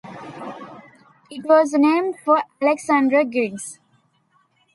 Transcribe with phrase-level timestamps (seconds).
[1.29, 3.77] It was named for Alexander Griggs.